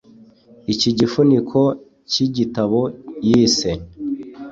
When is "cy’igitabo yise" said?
2.09-3.71